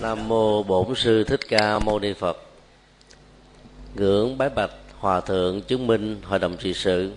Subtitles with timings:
[0.00, 2.36] nam mô bổn sư thích ca mâu ni phật.
[3.94, 7.12] Ngưỡng bái bạch hòa thượng chứng minh hội đồng trị sự.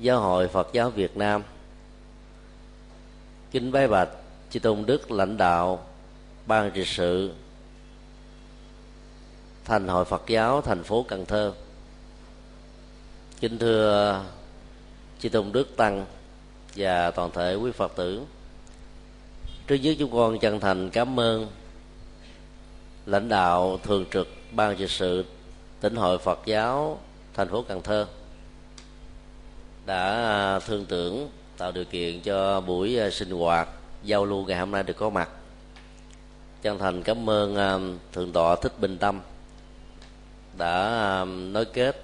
[0.00, 1.42] Giáo hội phật giáo việt nam.
[3.50, 4.08] Kính bái bạch
[4.50, 5.86] chư tôn đức lãnh đạo
[6.46, 7.32] ban trị sự.
[9.64, 11.52] Thành hội phật giáo thành phố cần thơ.
[13.40, 14.24] Kính thưa
[15.20, 16.06] chư tôn đức tăng
[16.76, 18.22] và toàn thể quý phật tử
[19.66, 21.46] trước nhất chúng con chân thành cảm ơn
[23.06, 25.24] lãnh đạo thường trực ban trị sự
[25.80, 26.98] tỉnh hội phật giáo
[27.34, 28.06] thành phố cần thơ
[29.86, 31.28] đã à, thương tưởng
[31.58, 33.68] tạo điều kiện cho buổi à, sinh hoạt
[34.02, 35.28] giao lưu ngày hôm nay được có mặt.
[36.62, 37.78] Chân thành cảm ơn à,
[38.12, 39.20] thượng tọa thích bình tâm
[40.58, 42.02] đã nói kết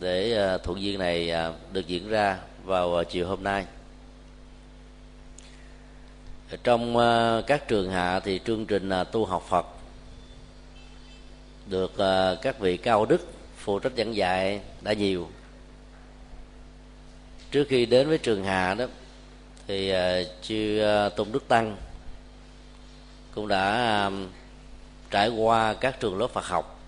[0.00, 1.32] để thuận duyên này
[1.72, 3.66] được diễn ra vào chiều hôm nay
[6.56, 9.66] trong ờ, các trường hạ thì chương trình ờ, tu học Phật
[11.66, 15.28] được ờ, các vị cao đức, phụ trách giảng dạy đã nhiều.
[17.50, 18.86] Trước khi đến với trường hạ đó
[19.66, 19.92] thì
[20.42, 20.82] chư
[21.16, 21.76] tôn đức tăng
[23.34, 24.10] cũng đã
[25.10, 26.80] trải qua các trường lớp Phật học.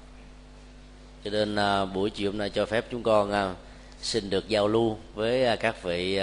[1.24, 1.56] Cho nên
[1.94, 3.54] buổi chiều hôm nay cho phép chúng con
[4.00, 6.20] xin được giao lưu với các vị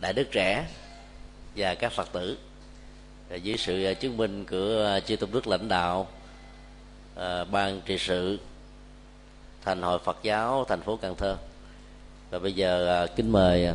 [0.00, 0.64] đại đức trẻ
[1.56, 2.36] và các phật tử.
[3.42, 6.06] Dưới sự à, chứng minh của à, chư tôn đức lãnh đạo
[7.16, 8.38] à, ban trị sự,
[9.64, 11.36] thành hội phật giáo thành phố cần thơ.
[12.30, 13.68] Và bây giờ kính mời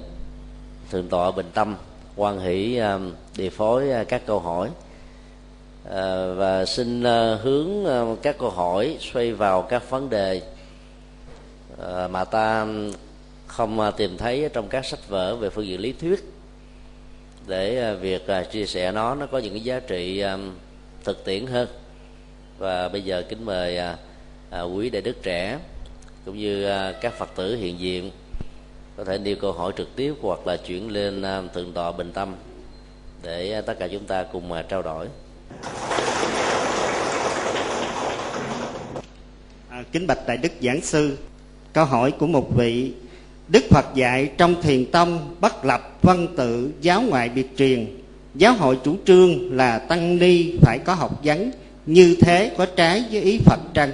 [0.92, 1.76] thượng tọa bình tâm
[2.16, 2.80] quan hỷ
[3.36, 4.70] điều phối các câu hỏi.
[6.36, 7.04] Và xin
[7.42, 7.70] hướng
[8.22, 10.42] các câu hỏi xoay vào các vấn đề
[12.10, 12.68] mà ta
[13.48, 16.34] không tìm thấy trong các sách vở về phương diện lý thuyết
[17.50, 20.38] để à, việc à, chia sẻ nó nó có những cái giá trị à,
[21.04, 21.68] thực tiễn hơn.
[22.58, 23.80] Và bây giờ kính mời
[24.76, 25.60] quý đại đức trẻ
[26.26, 26.68] cũng như
[27.02, 28.12] các phật tử hiện diện
[28.98, 31.24] có thể nêu câu hỏi trực tiếp hoặc là chuyển lên
[31.54, 32.36] thượng tọa bình tâm
[33.24, 35.08] để tất cả chúng ta cùng trao đổi.
[39.70, 41.18] À, kính bạch đại đức giảng sư
[41.74, 42.94] câu hỏi của một vị
[43.50, 47.88] đức phật dạy trong thiền tông bất lập văn tự giáo ngoại biệt truyền.
[48.36, 51.52] Giáo hội chủ trương là tăng ni phải có học vấn,
[51.86, 53.92] như thế có trái với ý phật trăng.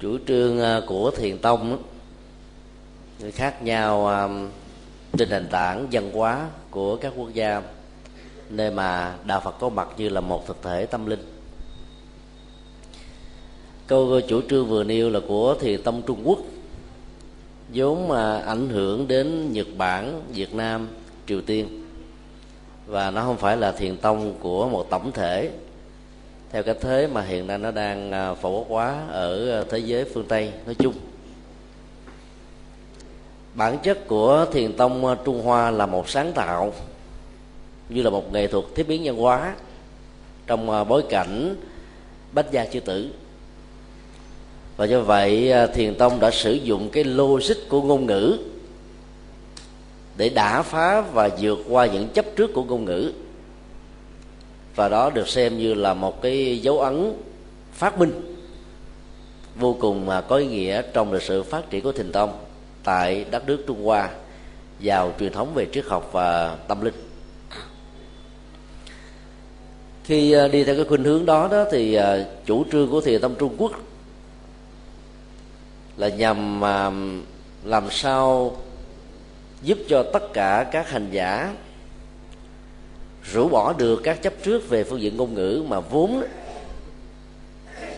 [0.00, 1.82] Chủ trương à, của thiền tông
[3.32, 4.28] khác nhau à,
[5.18, 7.62] trên nền tảng văn hóa của các quốc gia,
[8.50, 11.22] nơi mà đạo phật có mặt như là một thực thể tâm linh.
[13.86, 16.38] Câu chủ trương vừa nêu là của thiền tông trung quốc
[17.72, 20.88] vốn mà ảnh hưởng đến nhật bản, việt nam,
[21.26, 21.84] triều tiên.
[22.86, 25.50] Và nó không phải là thiền tông của một tổng thể.
[26.50, 29.78] Theo cái thế mà hiện nay nó đang à, phổ quát quá ở à, thế
[29.78, 30.94] giới phương tây nói chung.
[33.54, 36.72] Bản chất của thiền tông à, trung hoa là một sáng tạo,
[37.88, 39.54] như là một nghệ thuật thiết biến văn hóa
[40.46, 41.56] trong bối cảnh
[42.32, 43.10] bách gia chư tử
[44.76, 48.38] và do vậy à, thiền tông đã sử dụng cái logic của ngôn ngữ
[50.16, 53.12] để đả phá và vượt qua những chấp trước của ngôn ngữ.
[54.76, 57.12] Và đó được xem như là một cái dấu ấn
[57.72, 58.36] phát minh
[59.56, 62.38] vô cùng mà có ý nghĩa trong lịch sử phát triển của thiền tông
[62.84, 64.10] tại đất nước Trung Hoa
[64.80, 66.94] vào truyền thống về triết học và tâm linh.
[70.04, 73.20] Khi à, đi theo cái khuynh hướng đó đó thì à, chủ trương của thiền
[73.20, 73.72] tông Trung Quốc
[75.96, 76.90] là nhằm à,
[77.64, 78.56] làm sao
[79.62, 81.54] giúp cho tất cả các hành giả
[83.32, 86.24] rũ bỏ được các chấp trước về phương diện ngôn ngữ mà vốn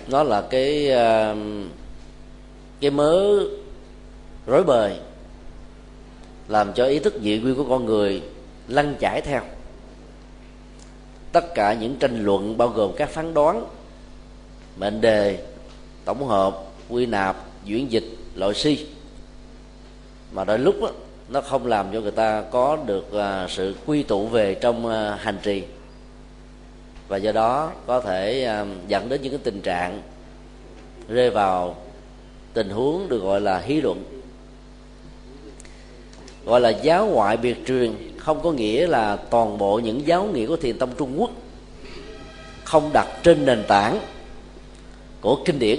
[0.08, 1.34] nó là cái à,
[2.80, 3.38] cái mớ
[4.46, 4.96] rối bời,
[6.48, 8.22] làm cho ý thức dị quy của con người
[8.68, 9.42] lăn chảy theo.
[11.32, 13.66] Tất cả những tranh luận bao gồm các phán đoán,
[14.76, 15.46] mệnh đề,
[16.04, 16.58] tổng hợp,
[16.88, 18.04] quy nạp chuyển dịch
[18.34, 18.86] loại si.
[20.32, 20.90] Mà đôi lúc đó,
[21.28, 25.18] nó không làm cho người ta có được à, sự quy tụ về trong à,
[25.20, 25.62] hành trì.
[27.08, 30.02] Và do đó có thể à, dẫn đến những cái tình trạng
[31.08, 31.76] rơi vào
[32.52, 34.04] tình huống được gọi là hí luận
[36.46, 37.92] gọi là giáo ngoại biệt truyền.
[38.16, 41.30] Không có nghĩa là toàn bộ những giáo nghĩa của thiền tông trung quốc
[42.64, 44.00] không đặt trên nền tảng
[45.20, 45.78] của kinh điển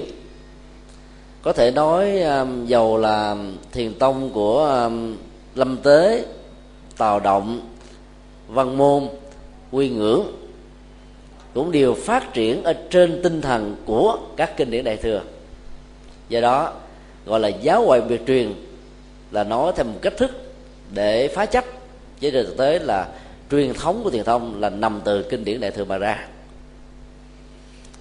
[1.41, 3.35] có thể nói um, dầu là
[3.71, 5.17] thiền tông của um,
[5.55, 6.25] lâm tế
[6.97, 7.61] tào động
[8.47, 9.07] văn môn
[9.71, 10.31] quy ngưỡng
[11.53, 15.21] cũng đều phát triển ở trên tinh thần của các kinh điển đại thừa.
[16.29, 16.73] Do đó
[17.25, 18.53] gọi là giáo ngoại biệt truyền
[19.31, 20.31] là nói theo một cách thức
[20.91, 21.65] để phá chấp.
[22.19, 23.07] Chứ trên thực tế là
[23.51, 26.27] truyền thống của thiền thông là nằm từ kinh điển đại thừa mà ra.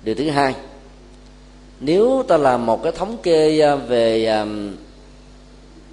[0.02, 0.54] Điều thứ hai
[1.80, 4.46] nếu ta làm một cái thống kê à, về à,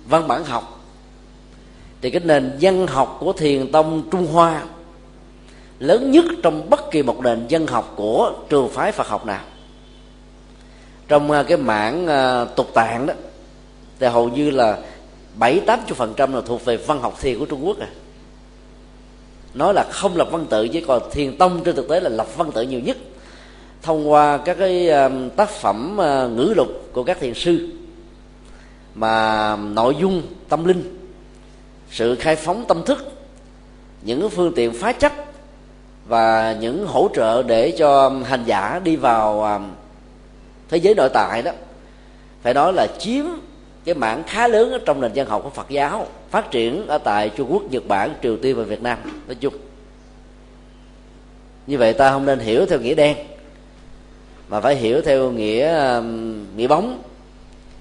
[0.05, 0.79] văn bản học,
[2.01, 4.63] thì cái nền văn học của thiền tông trung hoa
[5.79, 9.43] lớn nhất trong bất kỳ một nền dân học của trường phái phật học nào,
[11.07, 12.07] trong à, cái mảng
[12.55, 13.13] tục tạng đó,
[13.99, 14.77] thì hầu như là
[15.35, 17.87] bảy tám chục phần trăm là thuộc về văn học thiền của trung quốc à.
[19.53, 22.27] Nói là không lập văn tự chứ còn thiền tông trên thực tế là lập
[22.37, 22.97] văn tự nhiều nhất
[23.83, 24.89] thông qua các cái
[25.35, 27.69] tác phẩm ờ, ngữ lục của các thiền sư
[28.95, 30.97] mà nội dung tâm linh
[31.89, 33.11] sự khai phóng tâm thức
[34.01, 35.11] những phương tiện phá chấp
[36.07, 39.61] và những hỗ trợ để cho hành giả đi vào
[40.69, 41.51] thế giới nội tại đó
[42.41, 43.25] phải nói là chiếm
[43.85, 46.97] cái mảng khá lớn ở trong nền văn học của Phật giáo phát triển ở
[46.97, 48.97] tại Trung Quốc, Nhật Bản, Triều Tiên và Việt Nam.
[49.27, 49.53] Nói chung
[51.67, 53.17] như vậy ta không nên hiểu theo nghĩa đen
[54.53, 57.01] mà phải hiểu theo nghĩa um, nghĩa bóng.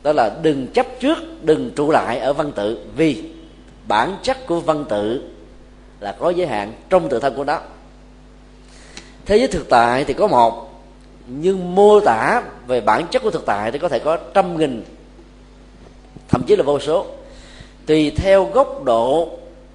[0.02, 2.78] Đó là đừng chấp trước, đừng trụ lại ở văn tự.
[2.96, 3.24] Vì
[3.88, 5.30] bản chất của văn tự
[6.00, 7.60] là có giới hạn trong tự thân của nó.
[9.26, 10.82] Thế giới thực tại thì có một,
[11.26, 14.84] nhưng mô tả về bản chất của thực tại thì có thể có trăm nghìn,
[16.28, 17.06] thậm chí là vô số.
[17.86, 19.30] Tùy theo góc độ,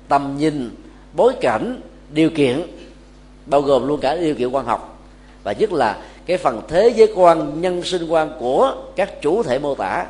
[0.07, 0.69] tầm nhìn,
[1.13, 2.61] bối cảnh, điều kiện,
[3.45, 4.99] bao gồm luôn cả điều kiện quan học.
[5.43, 5.97] Và nhất là
[6.27, 10.05] cái phần thế giới quan, nhân sinh quan của các chủ thể mô tả,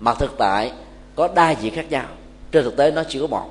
[0.00, 0.72] mà thực tại
[1.14, 2.04] có đa diện khác nhau.
[2.52, 3.50] Trên thực tế nó chỉ có một.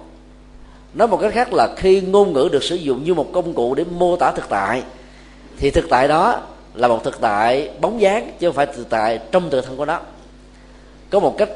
[0.94, 3.76] Nói một cách khác là khi ngôn ngữ được sử dụng như một công cụ
[3.76, 4.84] để mô tả thực tại,
[5.58, 6.40] thì thực tại đó
[6.74, 9.86] là một thực tại bóng dáng, chứ không phải thực tại trong tự thân của
[9.86, 10.00] nó.
[11.10, 11.50] Có một cách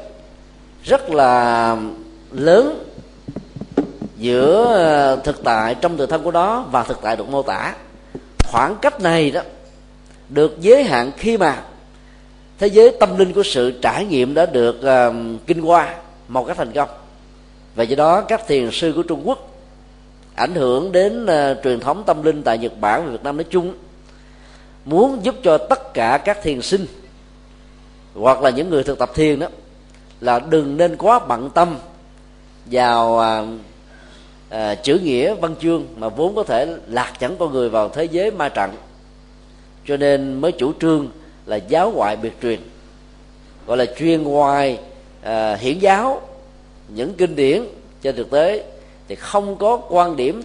[0.84, 1.76] rất là
[2.30, 2.84] lớn
[4.16, 7.74] giữa ờ, thực tại trong tự thân của nó và thực tại được mô tả.
[8.44, 9.40] Khoảng cách này đó
[10.34, 11.62] được giới hạn khi mà
[12.58, 15.94] thế giới tâm linh của sự trải nghiệm đã được uh, kinh qua
[16.28, 16.88] một cách thành công.
[17.74, 19.50] Và do đó các thiền sư của trung quốc
[20.34, 23.44] ảnh hưởng đến uh, truyền thống tâm linh tại nhật bản và việt nam nói
[23.50, 23.74] chung
[24.84, 26.86] muốn giúp cho tất cả các thiền sinh
[28.14, 29.46] hoặc là những người thực tập thiền đó
[30.20, 31.76] là đừng nên quá bận tâm
[32.66, 33.48] vào uh,
[34.54, 38.04] uh, chữ nghĩa văn chương mà vốn có thể lạc chẳng con người vào thế
[38.04, 38.70] giới ma trận
[39.86, 41.08] cho nên mới chủ trương
[41.46, 42.60] là giáo ngoại biệt truyền
[43.66, 44.78] gọi là chuyên ngoài
[45.22, 46.20] à, hiển giáo
[46.88, 47.64] những kinh điển
[48.02, 48.64] trên thực tế.
[49.08, 50.42] Thì không có quan điểm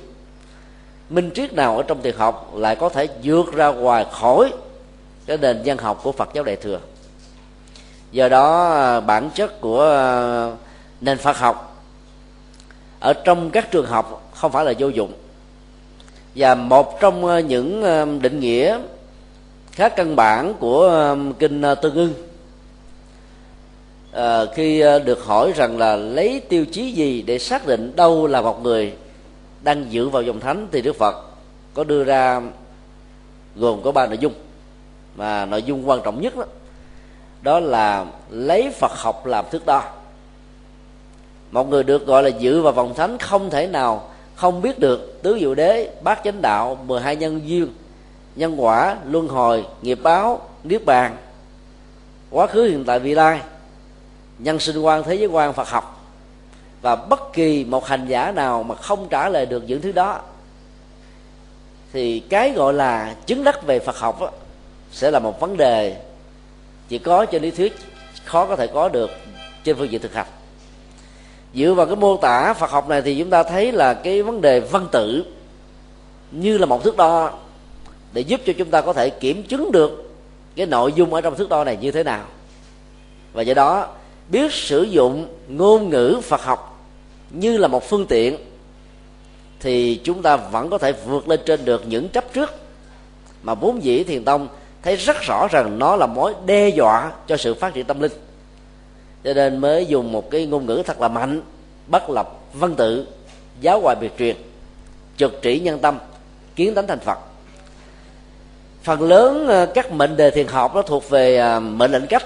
[1.10, 4.52] minh triết nào ở trong thiền học lại có thể vượt ra ngoài khỏi
[5.26, 6.80] cái nền văn học của Phật giáo Đại thừa.
[8.12, 10.52] Do đó à, bản chất của à,
[11.02, 11.84] nền Phật học
[13.00, 15.14] ở trong các trường học không phải là vô dụng.
[16.36, 17.84] Và một trong à, những
[18.22, 18.80] định nghĩa
[19.78, 22.14] khá căn bản của um, kinh uh, tương ưng
[24.12, 27.96] à, ờ, khi uh, được hỏi rằng là lấy tiêu chí gì để xác định
[27.96, 28.94] đâu là một người
[29.64, 31.16] đang dự vào dòng thánh thì đức phật
[31.74, 32.42] có đưa ra
[33.56, 34.34] gồm có ba nội dung.
[35.16, 36.46] Mà nội dung quan trọng nhất đó,
[37.42, 39.84] đó là lấy phật học làm thước đo.
[41.52, 45.20] Một người được gọi là dự vào vòng thánh không thể nào không biết được
[45.24, 47.68] tứ diệu đế bát chánh đạo 12 nhân duyên
[48.38, 51.18] nhân quả luân hồi nghiệp báo niết bàn.
[52.30, 53.42] Quá khứ hiện tại vị lai.
[54.40, 56.06] Nhân sinh quan thế giới quan phật học.
[56.82, 60.22] Và bất kỳ một hành giả nào mà không trả lời được những thứ đó
[61.94, 64.30] thì cái gọi là chứng đắc về phật học đó,
[64.92, 66.02] sẽ là một vấn đề
[66.88, 67.78] chỉ có trên lý thuyết
[68.26, 69.10] khó có thể có được
[69.64, 70.26] trên phương diện thực hành.
[71.54, 74.42] Dựa vào cái mô tả phật học này thì chúng ta thấy là cái vấn
[74.42, 75.26] đề văn tự
[76.32, 77.32] như là một thước đo
[78.14, 80.14] để giúp cho chúng ta có thể kiểm chứng được
[80.56, 82.26] cái nội dung ở trong thước đo này như thế nào.
[83.34, 83.88] Và do đó,
[84.30, 86.86] biết sử dụng ngôn ngữ phật học
[87.30, 88.38] như là một phương tiện,
[89.60, 92.50] thì chúng ta vẫn có thể vượt lên trên được những chấp trước.
[93.44, 94.48] Mà vốn dĩ thiền tông
[94.82, 98.12] thấy rất rõ rằng nó là mối đe dọa cho sự phát triển tâm linh.
[99.24, 101.42] Cho nên mới dùng một cái ngôn ngữ thật là mạnh,
[101.88, 103.08] bất lập, văn tự,
[103.62, 104.36] giáo hoài biệt truyền,
[105.18, 106.00] trực trị nhân tâm,
[106.56, 107.20] kiến tánh thành phật
[108.88, 112.24] phần lớn ờ, các mệnh đề thiền học nó thuộc về ờ, mệnh lệnh cách.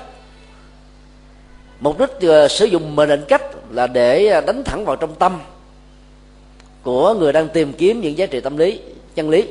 [1.80, 3.42] Mục đích ờ, sử dụng mệnh lệnh cách
[3.72, 5.40] là để đánh thẳng vào trong tâm
[6.84, 8.80] của người đang tìm kiếm những giá trị tâm lý,
[9.16, 9.48] chân lý.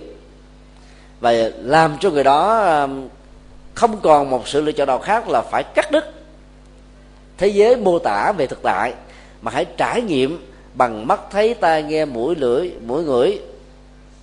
[1.20, 2.66] Và làm cho người đó
[3.74, 6.04] không còn một sự lựa chọn nào khác là phải cắt đứt
[7.38, 8.92] thế giới mô tả về thực tại,
[9.42, 13.38] mà hãy trải nghiệm bằng mắt, thấy tai, nghe, mũi, lưỡi, mũi, ngửi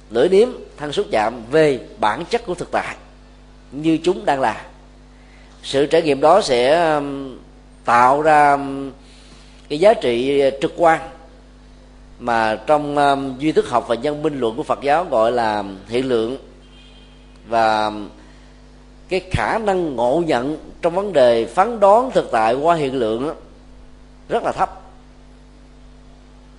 [0.09, 2.95] lưỡi điếm thân xúc chạm về bản chất của thực tại
[3.71, 4.65] như chúng đang là.
[5.63, 7.37] Sự trải nghiệm đó sẽ um,
[7.85, 8.91] tạo ra um,
[9.69, 11.01] cái giá trị uh, trực quan
[12.19, 15.63] mà trong um, duy thức học và nhân minh luận của Phật giáo gọi là
[15.87, 16.37] hiện lượng
[17.47, 17.91] và
[19.09, 23.35] cái khả năng ngộ nhận trong vấn đề phán đoán thực tại qua hiện lượng
[24.29, 24.81] rất là thấp.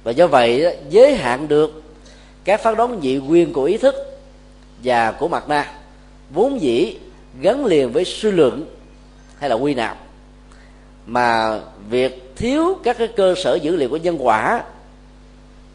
[0.04, 1.82] Và do vậy giới hạn được
[2.44, 3.94] các phán đoán dị nguyên của ý thức
[4.84, 5.72] và của mặt na
[6.30, 6.96] vốn dĩ
[7.40, 8.64] gắn liền với suy luận
[9.38, 9.98] hay là quy nạp.
[11.06, 11.58] Mà
[11.90, 14.62] việc thiếu các cái cơ sở dữ liệu của nhân quả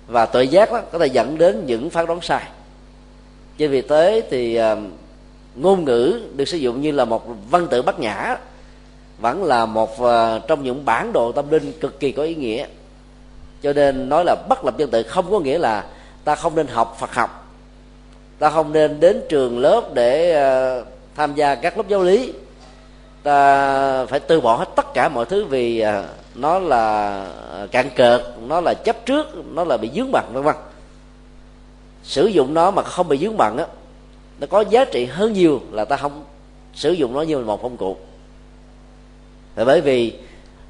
[0.08, 2.44] và tội giác đó có thể dẫn đến những phán đoán sai.
[3.58, 4.78] Trên vì tế thì uh,
[5.56, 8.38] ngôn ngữ được sử dụng như là một văn tự bất nhã
[9.20, 12.66] vẫn là một uh, trong những bản đồ tâm linh cực kỳ có ý nghĩa.
[13.62, 15.86] Cho nên nói là bất lập dân tự không có nghĩa là
[16.24, 17.48] ta không nên học phật học.
[18.40, 20.36] Ta không nên đến trường lớp để
[20.82, 22.34] uh, tham gia các lớp giáo lý.
[23.24, 27.14] Ta phải từ bỏ hết tất cả mọi thứ vì uh, nó là
[27.50, 30.56] ờ, cạn cợt nó là chấp trước nó là bị dướng bận vân vân.
[32.04, 33.66] Sử dụng nó mà không bị dướng bận á
[34.40, 36.24] nó có giá trị hơn nhiều là ta không
[36.74, 37.98] sử dụng nó như một công cụ.
[39.56, 40.14] Là bởi vì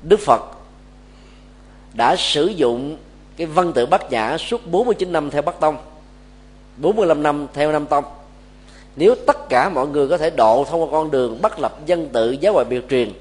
[0.04, 0.42] đức phật
[1.94, 2.98] đã sử dụng
[3.38, 5.78] cái văn tự bát nhã suốt 49 năm theo Bắc Tông
[6.78, 8.04] 45 năm theo Nam Tông.
[8.96, 12.10] Nếu tất cả mọi người có thể độ thông qua con đường bắt lập dân
[12.10, 13.12] tự giáo ngoại biệt truyền,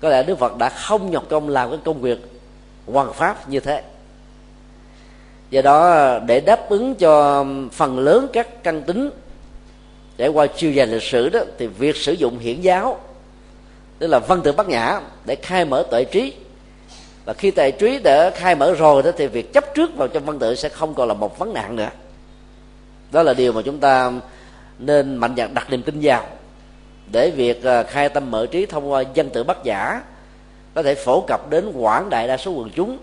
[0.00, 2.18] có lẽ Đức Phật đã không nhọc công làm cái công việc
[2.86, 3.82] hoàn pháp như thế.
[5.50, 9.10] Do đó, để đáp ứng cho phần lớn các căn tính
[10.16, 13.00] trải qua chiều dài lịch sử đó, thì việc sử dụng hiển giáo,
[13.98, 16.32] tức là văn tự bát nhã để khai mở tuệ trí
[17.24, 20.24] và khi tài trí đã khai mở rồi đó thì việc chấp trước vào trong
[20.24, 21.88] văn tự sẽ không còn là một vấn nạn nữa.
[23.12, 24.12] Đó là điều mà chúng ta
[24.78, 26.26] nên mạnh dạn đặt niềm tin vào.
[27.12, 30.02] Để việc à, khai tâm mở trí thông qua dân tự bất giả
[30.74, 32.98] có thể phổ cập đến quảng đại đa số quần chúng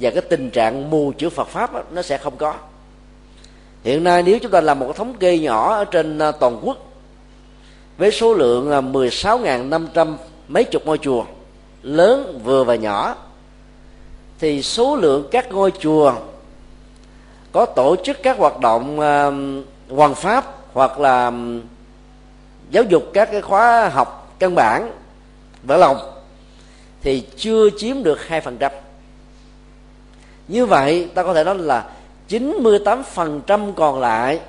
[0.00, 2.54] và cái tình trạng mù chữ Phật pháp đó, nó sẽ không có.
[3.84, 6.60] Hiện nay nếu chúng ta làm một cái thống kê nhỏ ở trên à, toàn
[6.62, 6.92] quốc
[7.98, 10.14] với số lượng à, 16.500
[10.48, 11.24] mấy chục ngôi chùa
[11.82, 13.16] lớn vừa và nhỏ
[14.44, 16.14] thì số lượng các ngôi chùa
[17.52, 21.32] có tổ chức các hoạt động uh, hoàng pháp hoặc là
[22.70, 24.92] giáo dục các cái khóa học căn bản
[25.62, 25.96] vỡ lòng
[27.02, 28.72] thì chưa chiếm được hai phần trăm.
[30.48, 31.84] Như vậy ta có thể nói là
[32.28, 34.40] 98% còn lại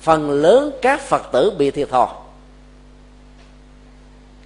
[0.00, 2.08] phần lớn các phật tử bị thiệt thòi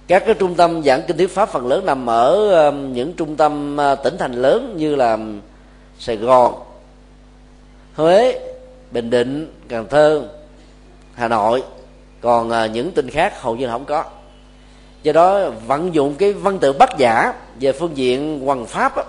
[0.07, 3.35] các cái trung tâm giảng kinh thuyết pháp phần lớn nằm ở um, những trung
[3.35, 5.39] tâm uh, tỉnh thành lớn như là um,
[5.99, 6.53] sài gòn
[7.95, 8.39] huế
[8.91, 10.29] bình định cần thơ
[11.13, 11.63] hà nội.
[12.21, 14.03] Còn uh, những tỉnh khác hầu như là không có.
[15.03, 19.03] Do đó vận dụng cái văn tự bắt giả về phương diện hoằng pháp á,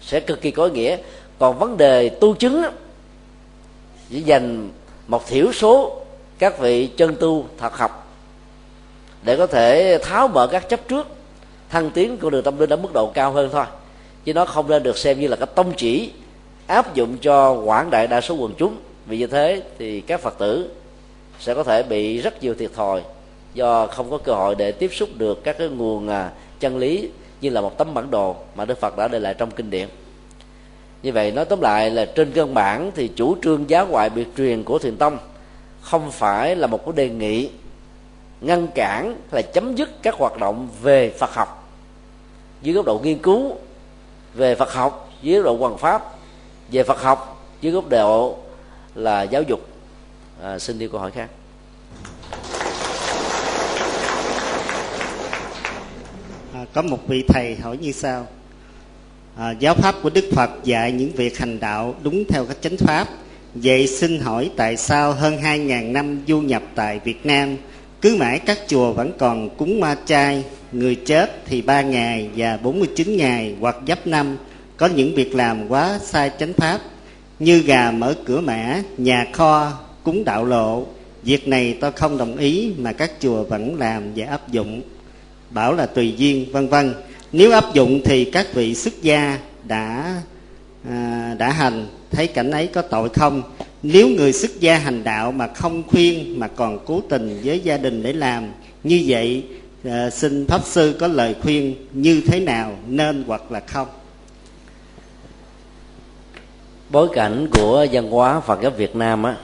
[0.00, 0.96] sẽ cực kỳ có ý nghĩa.
[1.38, 2.70] Còn vấn đề tu chứng á,
[4.10, 4.70] chỉ dành
[5.06, 6.00] một thiểu số
[6.38, 8.03] các vị chân tu thật học
[9.24, 11.06] để có thể tháo mở các chấp trước.
[11.68, 13.64] Thăng tiến của đường tâm linh ở mức độ cao hơn thôi.
[14.24, 16.10] Chứ nó không nên được xem như là cái tông chỉ
[16.66, 18.76] áp dụng cho quảng đại đa số quần chúng.
[19.06, 20.70] Vì như thế thì các phật tử
[21.40, 23.02] sẽ có thể bị rất nhiều thiệt thòi
[23.54, 27.08] do không có cơ hội để tiếp xúc được các cái nguồn à, chân lý
[27.40, 29.88] như là một tấm bản đồ mà Đức Phật đã để lại trong kinh điển.
[31.02, 34.26] Như vậy nói tóm lại là trên cơ bản thì chủ trương giáo ngoại biệt
[34.36, 35.18] truyền của thiền tông
[35.80, 37.48] không phải là một cái đề nghị
[38.44, 41.72] ngăn cản là chấm dứt các hoạt động về Phật học.
[42.62, 43.56] Dưới góc độ nghiên cứu
[44.34, 46.02] về Phật học dưới góc độ hoàn pháp
[46.70, 48.38] về Phật học dưới góc độ
[48.94, 49.60] là giáo dục.
[50.42, 51.28] À, xin đi câu hỏi khác.
[56.54, 58.26] À, có một vị thầy hỏi như sau.
[59.36, 62.76] À, giáo pháp của đức phật dạy những việc hành đạo đúng theo các chánh
[62.76, 63.08] pháp.
[63.54, 67.56] Vậy xin hỏi tại sao hơn 2.000 năm du nhập tại Việt Nam
[68.04, 72.56] cứ mãi các chùa vẫn còn cúng ma chay người chết thì ba ngày và
[72.56, 74.36] 49 ngày hoặc giáp năm.
[74.76, 76.80] Có những việc làm quá sai chánh pháp
[77.38, 80.86] như gà mở cửa mã nhà kho cúng đạo lộ.
[81.22, 84.82] Việc này tôi không đồng ý mà các chùa vẫn làm và áp dụng.
[85.50, 86.94] Bảo là tùy duyên vân vân.
[87.32, 90.14] Nếu áp dụng thì các vị xuất gia đã
[90.90, 91.86] à, đã hành.
[92.10, 93.42] Thấy cảnh ấy có tội không?
[93.86, 97.76] Nếu người xuất gia hành đạo mà không khuyên mà còn cố tình với gia
[97.76, 99.44] đình để làm như vậy
[99.84, 103.88] à, xin pháp sư có lời khuyên như thế nào nên hoặc là không?
[106.90, 109.36] Bối cảnh của văn hóa Phật giáo Việt Nam á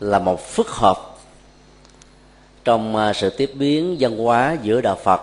[0.00, 0.96] là một phức hợp
[2.64, 5.20] trong ờ, sự tiếp biến văn hóa giữa đạo Phật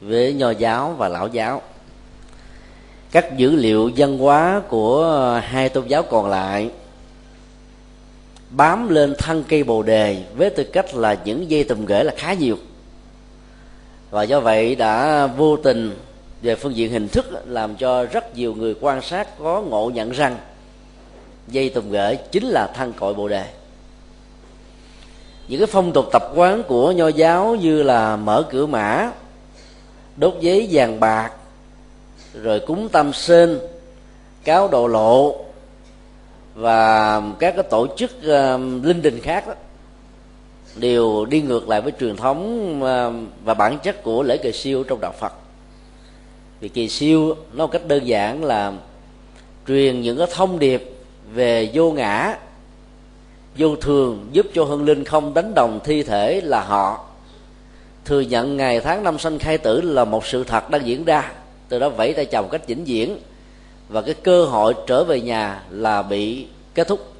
[0.00, 1.62] với nho giáo và lão giáo
[3.10, 6.70] các dữ liệu văn hóa của hai tôn giáo còn lại
[8.50, 12.12] bám lên thân cây bồ đề với tư cách là những dây tùm ghế là
[12.16, 12.56] khá nhiều.
[14.10, 15.96] Và do vậy đã vô tình
[16.42, 20.10] về phương diện hình thức làm cho rất nhiều người quan sát có ngộ nhận
[20.10, 20.36] rằng
[21.48, 23.44] dây tùm ghế chính là thân cội bồ đề.
[25.48, 29.10] Những cái phong tục tập quán của nho giáo như là mở cửa mã,
[30.16, 31.30] đốt giấy vàng bạc
[32.34, 33.58] rồi cúng tâm sên
[34.44, 35.36] cáo độ lộ
[36.54, 39.54] và các cái tổ chức uh, linh đình khác đó,
[40.76, 44.84] đều đi ngược lại với truyền thống uh, và bản chất của lễ kỳ siêu
[44.84, 45.32] trong đạo Phật.
[46.60, 48.72] Vì kỳ siêu nó một cách đơn giản là
[49.66, 50.96] truyền những cái thông điệp
[51.32, 52.38] về vô ngã
[53.58, 57.06] vô thường giúp cho hương linh không đánh đồng thi thể là họ.
[58.04, 61.32] Thừa nhận ngày tháng năm sanh khai tử là một sự thật đang diễn ra
[61.70, 63.18] từ đó vẫy tay chồng cách vĩnh viễn.
[63.88, 67.12] Và cái cơ hội trở về nhà là bị kết thúc.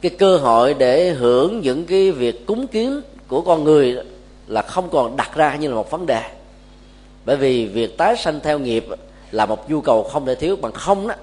[0.00, 3.98] Cái cơ hội để hưởng những cái việc cúng kiến của con người
[4.46, 6.22] là không còn đặt ra như là một vấn đề.
[7.24, 8.86] Bởi vì việc tái sanh theo nghiệp
[9.30, 10.56] là một nhu cầu không thể thiếu.
[10.56, 11.14] Bằng không đó,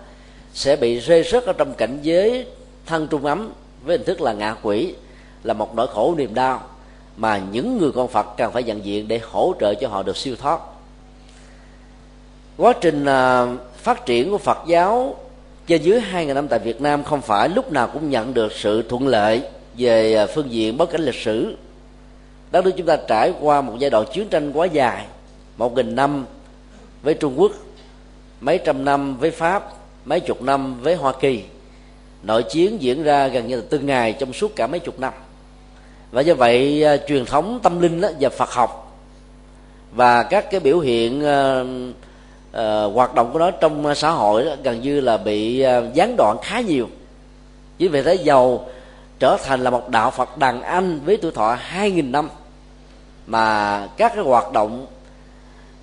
[0.54, 2.46] sẽ bị rơi rớt ở trong cảnh giới
[2.86, 3.52] thân trung ấm
[3.86, 4.94] với hình thức là ngạ quỷ,
[5.44, 6.62] là một nỗi khổ niềm đau
[7.18, 10.18] mà những người con Phật cần phải nhận diện để hỗ trợ cho họ được
[10.18, 10.60] siêu thoát
[12.58, 15.16] quá trình à, phát triển của Phật giáo
[15.68, 18.52] trên dưới hai ngàn năm tại Việt Nam không phải lúc nào cũng nhận được
[18.52, 19.42] sự thuận lợi
[19.78, 21.58] về à, phương diện bối cảnh lịch sử.
[22.52, 25.06] Đất nước chúng ta trải qua một giai đoạn chiến tranh quá dài
[25.58, 26.26] một nghìn năm
[27.04, 27.52] với Trung Quốc
[28.42, 29.64] mấy trăm năm với Pháp
[30.06, 31.44] mấy chục năm với Hoa Kỳ.
[32.24, 35.14] Nội chiến diễn ra gần như là từng ngày trong suốt cả mấy chục năm.
[36.12, 38.80] Và do vậy à, truyền thống tâm linh đó, và Phật học
[39.96, 41.24] và các cái biểu hiện
[42.58, 45.94] uh, hoạt động của nó trong ờ, xã hội đó, gần như là bị uh,
[45.94, 46.90] gián đoạn khá nhiều.
[47.78, 48.66] Chính vì thế giàu
[49.20, 52.30] trở thành là một đạo Phật đàn anh với tuổi thọ 2.000 năm.
[53.28, 54.86] Mà các cái hoạt động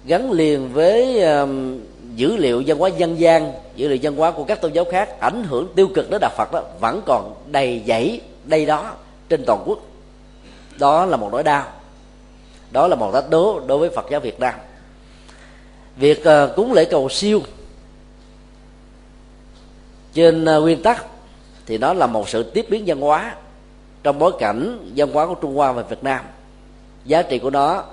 [0.05, 1.81] gắn liền với um,
[2.15, 5.21] dữ liệu văn hóa dân gian dữ liệu văn hóa của các tôn giáo khác
[5.21, 8.93] ảnh hưởng tiêu cực đến đạo Phật đó vẫn còn đầy dẫy đây đó
[9.29, 9.79] trên toàn quốc.
[10.79, 11.65] Đó là một nỗi đau.
[12.71, 14.55] Đó là một thách đố đối với Phật giáo Việt Nam
[16.01, 17.41] việc uh, cúng lễ cầu siêu
[20.13, 21.07] trên uh, nguyên tắc
[21.67, 23.37] thì nó là một sự tiếp biến văn hóa
[24.03, 26.25] trong bối cảnh văn hóa của Trung Hoa và Việt Nam.
[27.05, 27.85] Giá trị của nó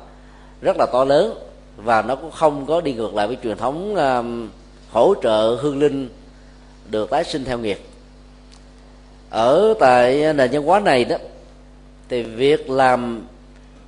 [0.62, 1.34] rất là to lớn
[1.78, 4.50] và nó cũng không có đi ngược lại với truyền thống uh,
[4.91, 6.10] hỗ trợ hương linh
[6.89, 7.80] được tái sinh theo nghiệp.
[9.30, 11.15] Ở tại nền văn hóa này đó
[12.10, 13.26] thì việc làm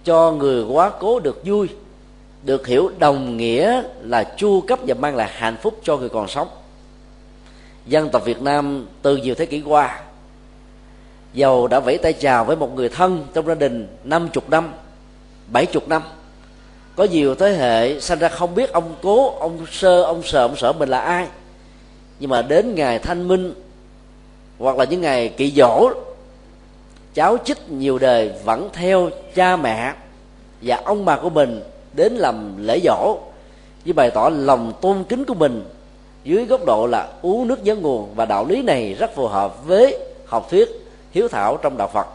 [0.04, 1.68] cho người quá cố được vui
[2.44, 6.28] được hiểu đồng nghĩa là chu cấp và mang lại hạnh phúc cho người còn
[6.28, 6.48] sống.
[7.86, 10.02] Dân tộc việt nam từ nhiều thế kỷ qua,
[11.34, 14.74] giàu đã vẫy tay chào với một người thân trong gia đình năm chục năm,
[15.52, 16.02] bảy chục năm.
[16.96, 20.56] Có nhiều thế hệ sinh ra không biết ông cố, ông sơ, ông sợ ông
[20.56, 21.28] sợ mình là ai.
[22.20, 23.54] Nhưng mà đến ngày thanh minh,
[24.60, 25.90] hoặc là những ngày kỵ dỗ,
[27.14, 29.94] cháu chích nhiều đời vẫn theo cha mẹ
[30.62, 31.62] và ông bà của mình
[32.00, 33.18] đến làm lễ dỗ
[33.86, 35.64] với bày tỏ lòng tôn kính của mình
[36.24, 39.68] dưới góc độ là uống nước nhớ nguồn và đạo lý này rất phù hợp
[39.68, 40.70] với học thuyết
[41.12, 42.08] hiếu thảo trong đạo Phật.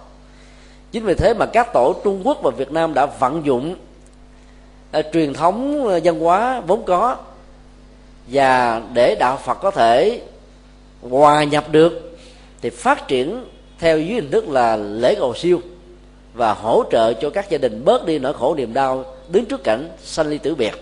[0.93, 3.77] Chính vì thế mà các tổ Trung Quốc và Việt Nam đã vận dụng
[4.99, 7.17] uh, truyền thống à, văn hóa vốn có
[8.27, 10.21] và để đạo Phật có thể
[11.11, 12.19] hòa nhập được
[12.63, 13.45] thì phát triển
[13.79, 15.61] theo dưới hình thức là lễ cầu siêu
[16.35, 19.65] và hỗ trợ cho các gia đình bớt đi nỗi khổ niềm đau đứng trước
[19.65, 20.73] cảnh sanh ly tử biệt.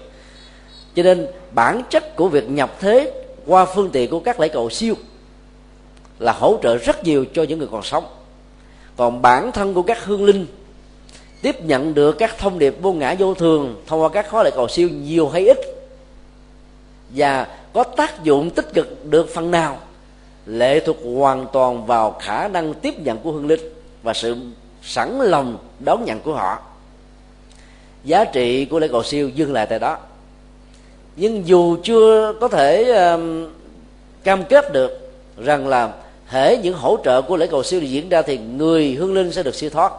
[0.94, 3.12] Cho nên bản chất của việc nhập thế
[3.46, 4.94] qua phương tiện của các lễ cầu siêu
[6.18, 8.04] là hỗ trợ rất nhiều cho những người còn sống.
[8.96, 10.46] Còn bản thân của các hương linh
[11.42, 14.50] tiếp nhận được các thông điệp vô ngã vô thường thông qua các khóa lễ
[14.54, 15.58] cầu siêu nhiều hay ít
[17.14, 19.78] và có tác dụng tích cực được phần nào,
[20.46, 23.60] lệ thuộc hoàn toàn vào khả năng tiếp nhận của hương linh
[24.02, 24.36] và sự
[24.82, 26.58] sẵn lòng đón nhận của họ
[28.04, 29.96] giá trị của lễ cầu siêu dừng lại tại đó.
[31.16, 33.48] Nhưng dù chưa có thể um,
[34.24, 35.92] cam kết được rằng là
[36.26, 39.42] hễ những hỗ trợ của lễ cầu siêu diễn ra thì người hương linh sẽ
[39.42, 39.92] được siêu thoát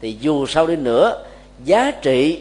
[0.00, 1.24] thì dù sau đi nữa
[1.64, 2.40] giá trị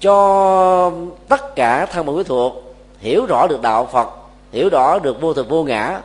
[0.00, 0.92] cho
[1.28, 4.08] tất cả thân bằng quý thuộc hiểu rõ được đạo phật
[4.52, 6.00] hiểu rõ được vô thực vô ngã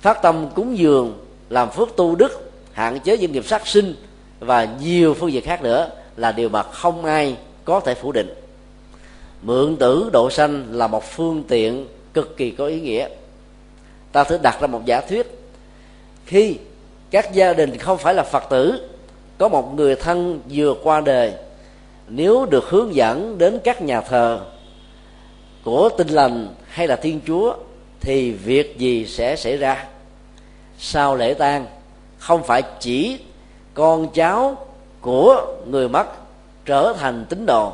[0.00, 3.94] phát tâm cúng dường làm phước tu đức hạn chế những nghiệp sát sinh
[4.40, 8.34] và nhiều phương diện khác nữa là điều mà không ai có thể phủ định.
[9.42, 13.08] Mượn tử độ sanh là một phương tiện cực kỳ có ý nghĩa.
[14.12, 15.38] Ta thử đặt ra một giả thuyết.
[16.26, 16.56] Khi
[17.10, 18.88] các gia đình không phải là phật tử,
[19.38, 21.32] có một người thân vừa qua đời,
[22.08, 24.40] nếu được hướng dẫn đến các nhà thờ
[25.64, 27.54] của tinh lành hay là thiên chúa,
[28.00, 29.86] thì việc gì sẽ xảy ra?
[30.78, 31.66] Sau lễ tang,
[32.18, 33.18] không phải chỉ
[33.74, 34.66] con cháu
[35.04, 36.06] của người mất
[36.64, 37.72] trở thành tín đồ,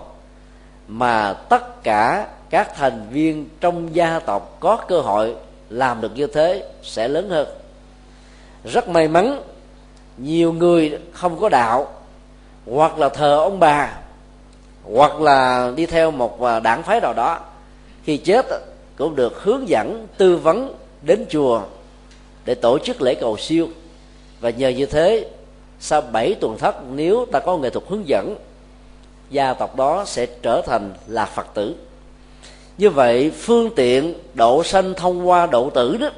[0.89, 5.35] mà tất cả các thành viên trong gia tộc có cơ hội
[5.69, 7.49] làm được như thế sẽ lớn hơn.
[8.65, 9.43] Rất may mắn,
[10.17, 11.93] nhiều người không có đạo,
[12.67, 13.99] hoặc là thờ ông bà,
[14.85, 17.41] hoặc là đi theo một à, đảng phái nào đó,
[18.05, 18.47] khi chết
[18.97, 21.63] cũng được hướng dẫn tư vấn đến chùa
[22.45, 23.69] để tổ chức lễ cầu siêu.
[24.41, 25.29] Và nhờ như thế
[25.81, 28.37] sau 7 tuần thất, nếu ta có nghệ thuật hướng dẫn,
[29.31, 31.75] gia tộc đó sẽ trở thành là phật tử.
[32.79, 36.09] Như vậy, phương tiện độ sanh thông qua độ tử đó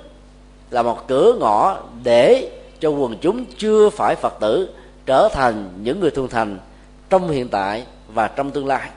[0.70, 4.68] là một cửa ngõ để cho quần chúng chưa phải phật tử
[5.06, 6.58] trở thành những người thuần thành
[7.10, 8.90] trong hiện tại và trong tương lai.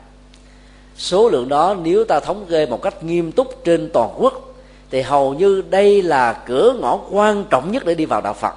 [0.97, 4.55] Số lượng đó nếu ta thống kê một cách nghiêm túc trên toàn quốc,
[4.91, 8.53] thì hầu như đây là cửa ngõ quan trọng nhất để đi vào đạo phật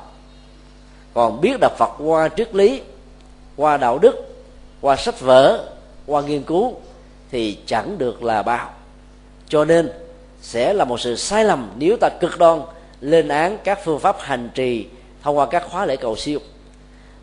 [1.18, 2.80] còn biết đạo phật qua triết lý,
[3.56, 4.16] qua đạo đức,
[4.80, 5.68] qua sách vở,
[6.06, 6.74] qua nghiên cứu
[7.30, 8.70] thì chẳng được là bao.
[9.48, 9.90] Cho nên
[10.40, 12.60] sẽ là một sự sai lầm nếu ta cực đoan
[13.00, 14.86] lên án các phương pháp hành trì
[15.22, 16.38] thông qua các khóa lễ cầu siêu.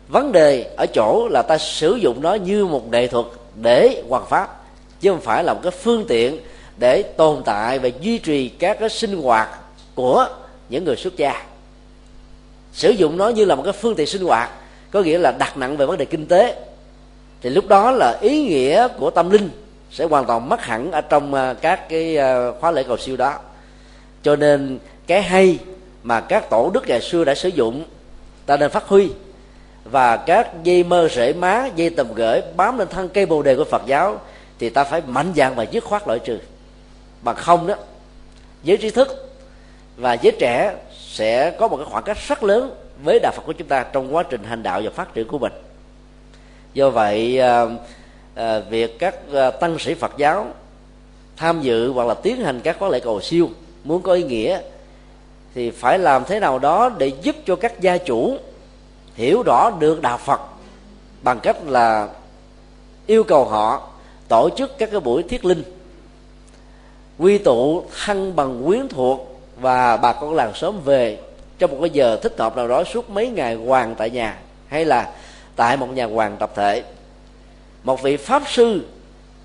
[0.08, 4.26] Vấn đề ở chỗ là ta sử dụng nó như một nghệ thuật để hoàn
[4.26, 4.64] pháp,
[5.00, 6.38] chứ không phải là một cái phương tiện
[6.78, 9.48] để tồn tại và duy trì các cái sinh hoạt
[9.94, 10.28] của
[10.68, 11.42] những người xuất gia
[12.76, 14.50] sử dụng nó như là một cái phương tiện sinh hoạt,
[14.90, 16.56] có nghĩa là đặt nặng về vấn đề kinh tế.
[17.40, 19.50] Thì lúc đó là ý nghĩa của tâm linh
[19.90, 23.16] sẽ hoàn toàn mất hẳn ở trong ờ, các cái ờ, khóa lễ cầu siêu
[23.16, 23.38] đó.
[24.22, 25.58] Cho nên cái hay
[26.02, 27.84] mà các tổ đức ngày xưa đã sử dụng,
[28.46, 29.08] ta nên phát huy.
[29.84, 33.56] Và các dây mơ rễ má, dây tầm gửi bám lên thân cây bồ đề
[33.56, 34.20] của phật giáo
[34.58, 36.38] thì ta phải mạnh dạn và dứt khoát loại trừ.
[37.22, 37.74] Bằng không đó,
[38.62, 39.30] giới trí thức
[39.96, 40.74] và giới trẻ
[41.16, 42.74] sẽ có một cái khoảng cách rất lớn
[43.04, 45.38] với đạo phật của chúng ta trong quá trình hành đạo và phát triển của
[45.38, 45.52] mình.
[46.74, 47.64] Do vậy à,
[48.34, 50.46] à, việc các à, tăng sĩ phật giáo
[51.36, 53.50] tham dự hoặc là tiến hành các khóa lễ cầu siêu
[53.84, 54.60] muốn có ý nghĩa
[55.54, 58.36] thì phải làm thế nào đó để giúp cho các gia chủ
[59.14, 60.40] hiểu rõ được đạo phật
[61.22, 62.08] bằng cách là
[63.06, 63.88] yêu cầu họ
[64.28, 65.62] tổ chức các cái buổi thiết linh
[67.18, 71.18] quy tụ thân bằng quyến thuộc và bà con làng sớm về
[71.58, 74.38] trong một cái giờ thích hợp nào đó suốt mấy ngày hoàng tại nhà,
[74.68, 75.12] hay là
[75.56, 76.82] tại một nhà hoàng tập thể.
[77.82, 78.84] Một vị pháp sư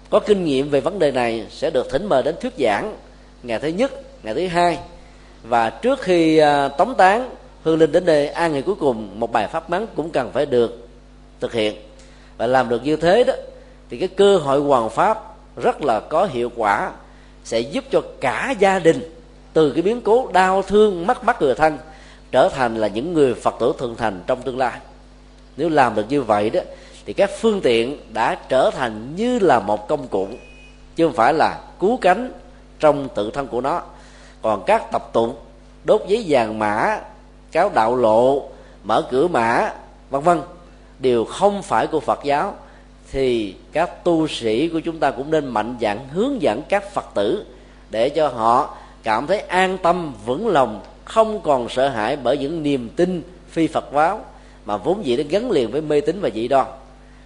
[0.10, 2.98] có kinh nghiệm về vấn đề này sẽ được thỉnh mời đến thuyết giảng
[3.44, 3.92] ngày thứ nhất,
[4.24, 4.80] ngày thứ hai.
[5.44, 7.30] Và trước khi à, tống tán,
[7.64, 10.46] hương linh đến đây an ngày cuối cùng, một bài pháp mắng cũng cần phải
[10.46, 10.88] được
[11.40, 11.76] thực hiện.
[12.38, 13.34] Và làm được như thế đó,
[13.90, 16.92] thì cái cơ hội hoàn pháp rất là có hiệu quả,
[17.44, 19.21] sẽ giúp cho cả gia đình
[19.54, 21.78] từ cái biến cố đau thương mất mát người thân,
[22.32, 24.80] trở thành là những người phật tử thượng thành trong tương lai.
[25.58, 26.62] Nếu làm được như vậy đó,
[27.06, 30.28] thì các phương tiện đã trở thành như là một công cụ,
[30.96, 32.32] chứ không phải là cứu cánh
[32.80, 33.82] trong tự thân của nó.
[34.42, 35.36] Còn các tập tụng,
[35.84, 37.00] đốt giấy vàng mã,
[37.52, 38.50] cáo đạo lộ,
[38.84, 39.74] mở cửa mã,
[40.10, 40.42] vân vân,
[41.00, 42.56] đều không phải của phật giáo,
[43.12, 47.06] thì các tu sĩ của chúng ta cũng nên mạnh dạn hướng dẫn các phật
[47.14, 47.46] tử
[47.90, 52.64] để cho họ cảm thấy an tâm vững lòng không còn sợ hãi bởi những
[52.64, 54.26] niềm tin phi phật giáo
[54.66, 56.68] mà vốn dĩ nó gắn liền với mê tín và dị đoan.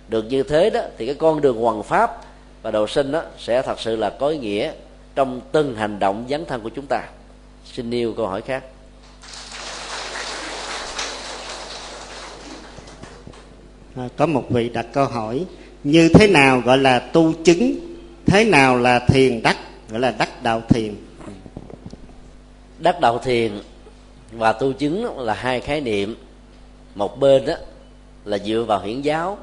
[0.08, 2.22] Được như thế đó thì cái con đường hoàn pháp
[2.62, 4.72] và đầu sinh đó sẽ thật sự là có ý nghĩa
[5.16, 7.02] trong từng hành động dấn thân của chúng ta.
[7.74, 8.64] Xin nêu câu hỏi khác.
[13.96, 15.46] À, có một vị đặt câu hỏi
[15.84, 17.76] như thế nào gọi là tu chứng
[18.26, 19.58] thế nào là thiền đắc
[19.90, 20.96] gọi là đắc đạo thiền?
[22.86, 23.52] Đắc đạo thiền
[24.32, 26.16] và tu chứng là hai khái niệm.
[26.96, 27.54] Một bên đó
[28.26, 29.38] là dựa vào hiển giáo,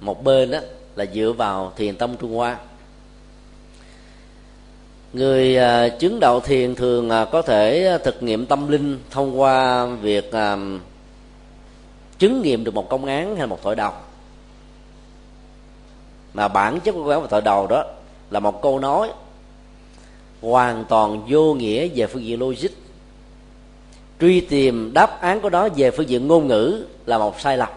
[0.00, 0.58] một bên đó
[0.96, 2.56] là dựa vào thiền tông trung hoa.
[5.12, 9.86] Người à, chứng đạo thiền thường à, có thể thực nghiệm tâm linh thông qua
[9.86, 10.56] việc à,
[12.18, 13.92] chứng nghiệm được một công án hay một tội đầu.
[16.34, 17.84] Mà bản chất của công án và tội đầu đó
[18.30, 19.10] là một câu nói
[20.44, 22.70] hoàn toàn vô nghĩa về phương diện logic.
[24.20, 27.68] Truy tìm đáp án của đó về phương diện ngôn ngữ là một sai lầm.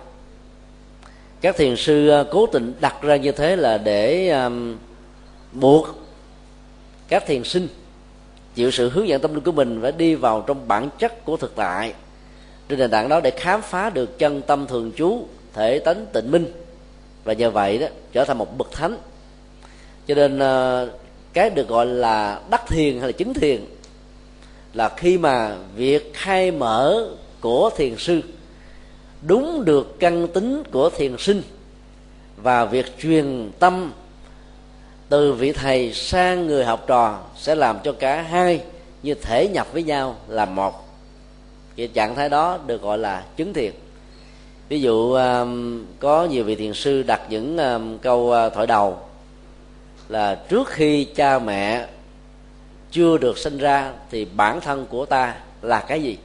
[1.42, 4.76] Các thiền sư ờ, cố tình đặt ra như thế là để um,
[5.52, 5.88] buộc
[7.08, 7.68] các thiền sinh
[8.56, 11.38] chịu sự hướng dẫn tâm linh của mình phải đi vào trong bản chất của
[11.38, 11.94] thực tại
[12.70, 16.32] trên nền tảng đó để khám phá được chân tâm thường trú thể tánh tịnh
[16.32, 16.46] minh.
[17.24, 18.98] Và nhờ vậy đó trở thành một bậc thánh.
[20.08, 20.90] Cho nên uh,
[21.38, 23.66] cái được gọi là đắc thiền hay là chứng thiền,
[24.74, 27.10] là khi mà việc khai mở
[27.42, 28.22] của thiền sư
[29.22, 31.42] đúng được căn tính của thiền sinh
[32.38, 33.92] và việc truyền tâm
[35.10, 38.62] từ vị thầy sang người học trò sẽ làm cho cả hai
[39.04, 40.88] như thể nhập với nhau là một.
[41.76, 43.72] Thì trạng thái đó được gọi là chứng thiền.
[44.70, 48.98] Ví dụ um, có nhiều vị thiền sư đặt những um, câu uh, thoại đầu
[50.10, 51.86] là trước khi cha mẹ
[52.92, 56.18] chưa được sinh ra thì bản thân của ta là cái gì?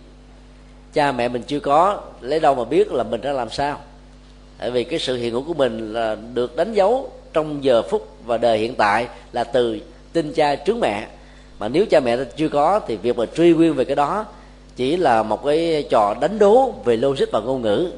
[0.92, 3.80] Cha mẹ mình chưa có, lấy đâu mà biết là mình đã làm sao?
[4.58, 8.08] Tại vì cái sự hiện hữu của mình là được đánh dấu trong giờ phút
[8.24, 9.80] và đời hiện tại là từ
[10.12, 11.06] tinh cha trước mẹ.
[11.58, 14.26] Mà nếu cha mẹ chưa có thì việc mà truy nguyên về cái đó
[14.76, 17.92] chỉ là một cái trò đánh đố về logic và ngôn ngữ.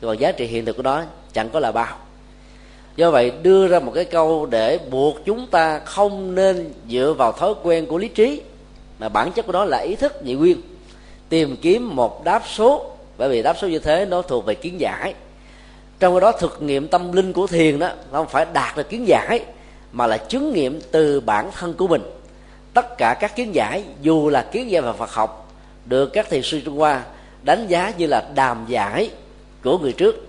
[0.00, 1.98] Còn giá trị hiện thực của nó chẳng có là bao
[2.96, 7.32] do vậy, đưa ra một cái câu để buộc chúng ta không nên dựa vào
[7.32, 8.40] thói quen của lý trí,
[8.98, 10.60] mà bản chất của nó là ý thức nhị nguyên.
[11.28, 14.80] Tìm kiếm một đáp số, bởi vì đáp số như thế nó thuộc về kiến
[14.80, 15.14] giải.
[16.00, 19.08] Trong đó, thực nghiệm tâm linh của thiền đó, nó không phải đạt được kiến
[19.08, 19.40] giải,
[19.92, 22.02] mà là chứng nghiệm từ bản thân của mình.
[22.74, 25.52] Tất cả các kiến giải, dù là kiến giải và phật học,
[25.86, 27.02] được các thiền sư trung hoa
[27.42, 29.10] đánh giá như là đàm giải
[29.64, 30.26] của người trước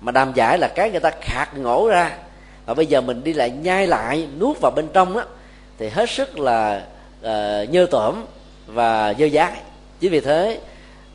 [0.00, 2.12] mà đàm giải là cái người ta khạc ngổ ra.
[2.66, 5.24] Và bây giờ mình đi lại nhai lại nuốt vào bên trong á
[5.78, 6.82] thì hết sức là
[7.20, 8.24] uh, nhơ tởm
[8.66, 9.52] và dơ dái
[10.00, 10.60] chính vì thế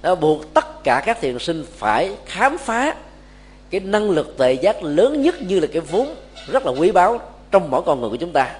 [0.02, 2.96] nó buộc tất cả các thiền sinh phải khám phá
[3.70, 6.16] cái năng lực tệ giác lớn nhất như là cái vốn
[6.52, 7.20] rất là quý báu
[7.52, 8.56] trong mỗi con người của chúng ta.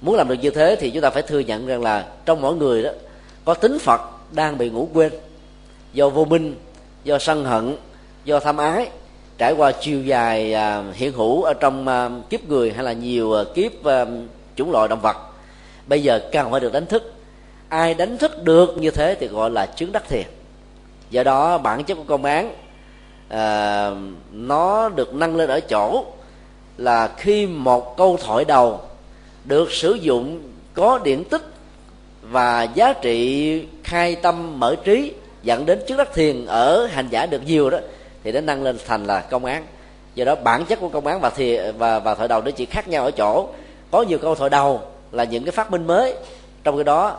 [0.00, 2.56] Muốn làm được như thế thì chúng ta phải thừa nhận rằng là trong mỗi
[2.56, 2.90] người đó
[3.44, 5.12] có tính phật đang bị ngủ quên
[5.92, 6.54] do vô minh
[7.04, 7.76] do sân hận
[8.24, 8.88] do tham ái
[9.38, 13.32] trải qua chiều dài à, hiện hữu ở trong à, kiếp người hay là nhiều
[13.32, 14.06] à, kiếp à,
[14.56, 15.16] chủng loại động vật
[15.86, 17.12] bây giờ cần phải được đánh thức.
[17.68, 20.24] Ai đánh thức được như thế thì gọi là chứng đắc thiền.
[21.10, 22.54] Do đó bản chất của công án
[23.28, 23.90] à,
[24.32, 26.04] nó được nâng lên ở chỗ
[26.76, 28.80] là khi một câu thoại đầu
[29.44, 30.40] được sử dụng
[30.74, 31.42] có điển tích
[32.22, 37.26] và giá trị khai tâm mở trí dẫn đến chứng đắc thiền ở hành giả
[37.26, 37.78] được nhiều đó
[38.24, 39.66] thì nó nâng lên thành là công án.
[40.14, 42.66] Do đó bản chất của công án và thì, và và thoại đầu nó chỉ
[42.66, 43.48] khác nhau ở chỗ,
[43.90, 44.80] có nhiều câu thoại đầu
[45.12, 46.14] là những cái phát minh mới,
[46.64, 47.18] trong cái đó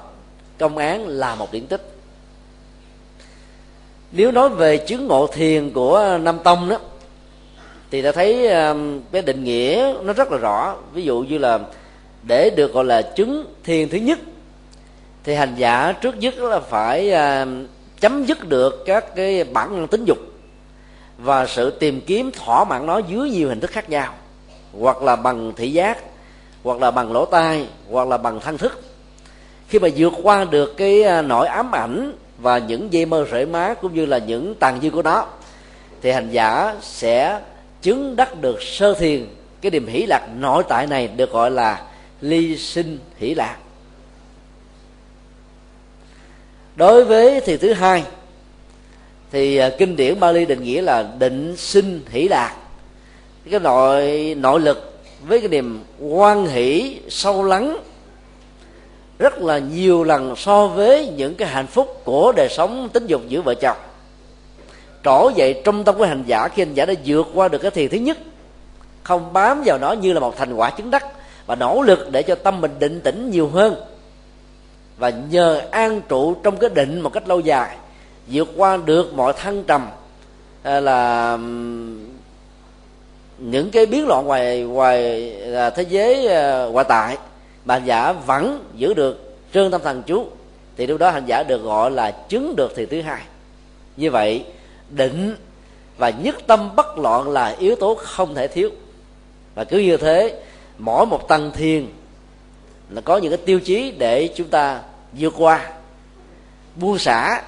[0.58, 1.82] công án là một điển tích.
[4.12, 6.78] Nếu nói về chứng ngộ thiền của nam tông đó,
[7.91, 10.76] thì ta thấy um, cái định nghĩa nó rất là rõ.
[10.94, 11.60] Ví dụ như là
[12.24, 14.20] để được gọi là chứng thiền thứ nhất,
[15.24, 17.68] thì hành giả trước nhất là phải um,
[18.00, 20.18] chấm dứt được các cái bản năng tính dục
[21.17, 24.13] và sự tìm kiếm thỏa mãn nó dưới nhiều hình thức khác nhau.
[24.80, 25.97] Hoặc là bằng thị giác,
[26.63, 28.82] hoặc là bằng lỗ tai, hoặc là bằng thân thức.
[29.67, 33.45] Khi mà vượt qua được cái à, nỗi ám ảnh và những dây mơ rễ
[33.45, 35.25] má cũng như là những tàn dư của nó,
[36.01, 37.41] thì hành giả sẽ
[37.82, 39.28] chứng đắc được sơ thiền
[39.62, 41.82] cái niềm hỷ lạc nội tại này được gọi là
[42.21, 43.58] ly sinh hỷ lạc.
[46.75, 48.04] Đối với thiền thứ hai
[49.32, 52.56] thì à, kinh điển Bali định nghĩa là định sinh hỷ lạc
[53.52, 57.78] cái nội nội lực với cái niềm quan hỷ, sâu lắng,
[59.20, 63.22] rất là nhiều lần so với những cái hạnh phúc của đời sống tính dục
[63.28, 63.78] giữa vợ chồng.
[65.04, 67.72] Trổ dậy trong tâm của hành giả, khi hành giả đã vượt qua được cái
[67.72, 68.18] thiền thứ nhất,
[69.04, 71.06] không bám vào nó như là một thành quả chứng đắc
[71.46, 73.76] và nỗ lực để cho tâm mình định tĩnh nhiều hơn.
[74.98, 77.78] Và nhờ an trụ trong cái định một cách lâu dài
[78.28, 79.88] vượt qua được mọi thăng trầm
[80.64, 81.38] à, là
[83.38, 87.18] những cái biến loạn ngoài ngoài à, thế giới à, ngoại tại,
[87.66, 90.26] mà hành giả vẫn giữ được trơn tâm thần chú
[90.78, 93.22] thì lúc đó hành giả được gọi là chứng được thì thứ hai.
[93.98, 94.46] Như vậy,
[94.90, 95.36] định
[95.98, 98.70] và nhất tâm bất loạn là yếu tố không thể thiếu.
[99.56, 100.40] Và cứ như thế,
[100.78, 101.94] mỗi một tăng thiên
[102.90, 104.82] là có những cái tiêu chí để chúng ta
[105.14, 105.72] vượt qua,
[106.76, 107.42] buông xả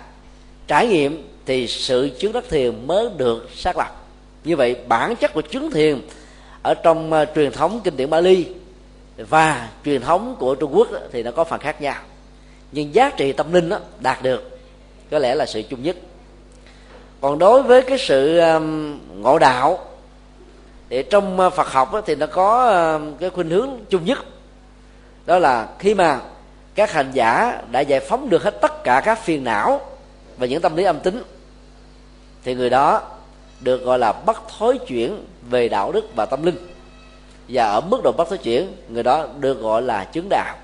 [0.67, 4.05] trải nghiệm thì sự chứng đắc thiền mới được xác lập.
[4.43, 6.01] Như vậy bản chất của chứng thiền
[6.63, 8.47] ở trong uh, truyền thống kinh điển Bali
[9.17, 11.95] và truyền thống của Trung Quốc đó, thì nó có phần khác nhau.
[12.71, 14.59] Nhưng giá trị tâm linh đó, đạt được
[15.11, 15.95] có lẽ là sự chung nhất.
[17.21, 19.79] Còn đối với cái sự um, ngộ đạo
[20.89, 24.19] thì trong uh, Phật học đó, thì nó có uh, cái khuynh hướng chung nhất.
[25.25, 26.19] Đó là khi mà
[26.75, 29.81] các hành giả đã giải phóng được hết tất cả các phiền não
[30.37, 31.23] và những tâm lý âm tính,
[32.43, 33.01] thì người đó
[33.59, 36.55] được gọi là bắt thối chuyển về đạo đức và tâm linh.
[37.47, 40.55] Và ở mức độ bắt thối chuyển, người đó được gọi là chứng đạo.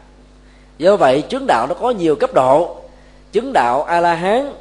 [0.77, 2.77] Do vậy, chứng đạo nó có nhiều cấp độ.
[3.31, 4.53] Chứng đạo a la hán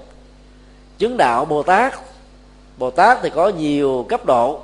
[0.98, 1.94] chứng đạo bồ tát
[2.78, 4.60] bồ tát thì có nhiều cấp độ.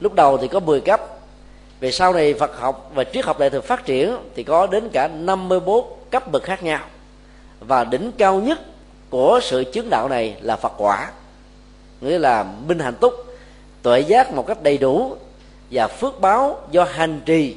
[0.00, 1.00] Lúc đầu thì có 10 cấp.
[1.80, 4.88] Về sau này Phật học và triết học đại thừa phát triển thì có đến
[4.92, 6.80] cả 54 cấp bậc khác nhau.
[7.60, 8.58] Và đỉnh cao nhất
[9.10, 11.10] của sự chứng đạo này là Phật quả,
[12.00, 13.14] nghĩa là minh hạnh túc,
[13.82, 15.16] tuệ giác một cách đầy đủ
[15.70, 17.56] và phước báo do hành trì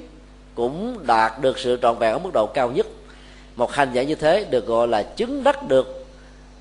[0.56, 2.88] cũng đạt được sự trọn vẹn ở mức độ cao nhất.
[3.56, 6.06] Một hành giả như thế được gọi là chứng đắc được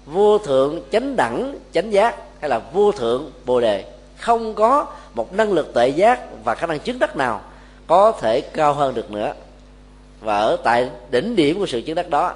[0.06, 3.84] vô thượng chánh đẳng, chánh giác hay là vô thượng bồ đề.
[4.18, 7.40] Không có một năng lực tuệ giác và khả năng chứng đắc nào
[7.86, 9.32] có thể cao hơn được nữa.
[10.20, 12.34] Và ở tại đỉnh điểm của sự chứng đắc đó,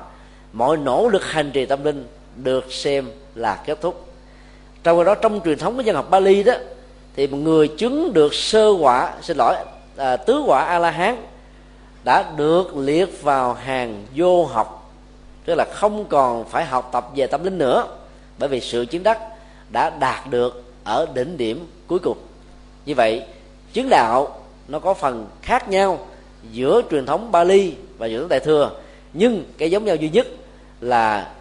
[0.53, 4.07] mọi nỗ lực hành trì tâm linh được xem là kết thúc.
[4.83, 6.53] Trong đó trong truyền thống của dân học Bali đó
[7.17, 9.57] thì một người chứng được sơ quả xin lỗi
[9.97, 11.17] à, tứ quả a la hán
[12.05, 14.93] đã được liệt vào hàng vô học.
[15.45, 17.87] Tức là không còn phải học tập về tâm linh nữa
[18.39, 19.19] bởi vì sự chứng đắc
[19.71, 22.19] đã đạt được ở đỉnh điểm cuối cùng.
[22.87, 23.23] Như vậy
[23.73, 26.07] chứng đạo nó có phần khác nhau
[26.51, 28.71] giữa truyền thống Bali và truyền thống Đại thừa
[29.13, 30.27] nhưng cái giống nhau duy nhất
[30.81, 31.33] là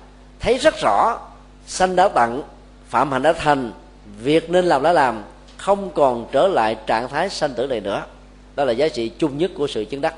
[0.43, 1.19] thấy rất rõ
[1.67, 2.41] sanh đã tặng
[2.89, 3.71] phạm hạnh đã thành
[4.23, 5.23] việc nên làm đã làm
[5.57, 8.05] không còn trở lại trạng thái sanh tử này nữa.
[8.55, 10.15] Đó là giá trị chung nhất của sự chứng đắc.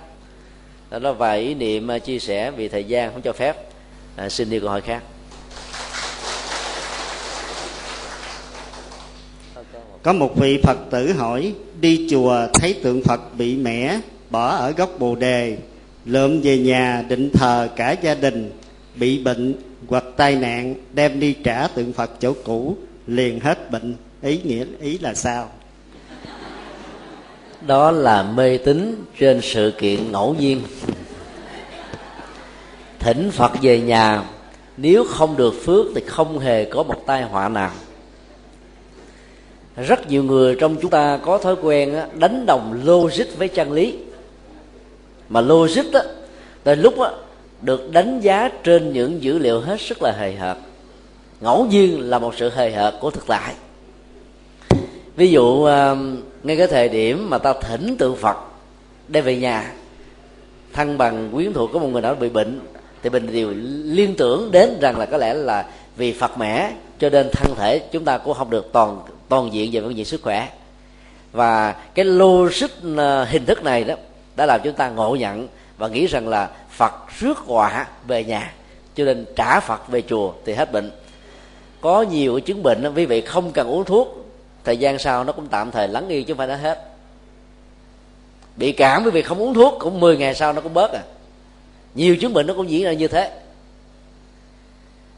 [0.89, 3.55] Đó là vài ý niệm chia sẻ vì thời gian không cho phép.
[4.15, 5.03] À, xin đi câu hỏi khác.
[10.03, 14.71] Có một vị phật tử hỏi đi chùa thấy tượng phật bị mẻ bỏ ở
[14.71, 15.57] góc bồ đề
[16.05, 18.51] lượm về nhà định thờ cả gia đình
[18.95, 19.55] bị bệnh
[19.87, 23.95] hoặc tai nạn đem đi trả tượng phật chỗ cũ liền hết bệnh.
[24.21, 25.49] Ý nghĩa ý là sao?
[27.67, 30.61] Đó là mê tín trên sự kiện ngẫu nhiên.
[32.99, 34.23] Thỉnh phật về nhà
[34.77, 37.71] nếu không được phước thì không hề có một tai họa nào.
[39.77, 43.97] Rất nhiều người trong chúng ta có thói quen đánh đồng logic với chân lý.
[45.29, 46.01] Mà logic đó,
[46.63, 47.13] tới lúc đó
[47.65, 50.57] được đánh giá trên những dữ liệu hết sức là hời hợt.
[51.41, 53.53] Ngẫu nhiên là một sự hời hợt của thực tại.
[55.15, 58.37] Ví dụ um, ngay cái thời điểm mà ta thỉnh tượng phật
[59.07, 59.71] đem về nhà
[60.73, 62.59] thân bằng quyến thuộc của một người nào bị bệnh,
[63.03, 65.65] thì mình đều liên tưởng đến rằng là có lẽ là
[65.97, 68.99] vì phật mẻ cho nên thân thể chúng ta cũng không được toàn
[69.29, 70.49] toàn diện về vấn diện sức khỏe.
[71.31, 73.95] Và cái logic uh, hình thức này đó
[74.35, 75.47] đã làm chúng ta ngộ nhận
[75.77, 78.53] và nghĩ rằng là phật rước họa về nhà
[78.95, 80.91] cho nên trả phật về chùa thì hết bệnh.
[81.81, 84.25] Có nhiều chứng bệnh quý vị không cần uống thuốc
[84.63, 86.91] thời gian sau nó cũng tạm thời lắng yên chứ không phải nó hết.
[88.55, 91.01] Bị cảm quý vị không uống thuốc cũng 10 ngày sau nó cũng bớt à.
[91.95, 93.31] Nhiều chứng bệnh nó cũng diễn ra như thế.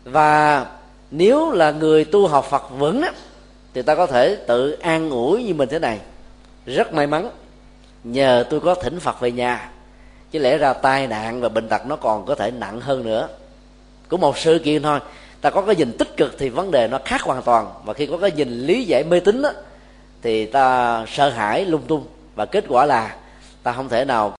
[0.03, 0.65] Và
[1.11, 3.11] nếu là người tu học phật vững á,
[3.73, 5.99] thì ta có thể tự an ủi như mình thế này.
[6.65, 7.29] Rất may mắn
[8.03, 9.71] nhờ tôi có thỉnh phật về nhà
[10.31, 13.27] chứ lẽ ra tai nạn và bệnh tật nó còn có thể nặng hơn nữa.
[14.09, 14.99] Của một sự kiện thôi.
[15.41, 17.73] Ta có cái nhìn tích cực thì vấn đề nó khác hoàn toàn.
[17.85, 19.51] Và khi có cái nhìn lý giải mê tín đó,
[20.21, 22.05] thì ta sợ hãi lung tung.
[22.35, 23.15] Và kết quả là
[23.63, 24.36] ta không thể nào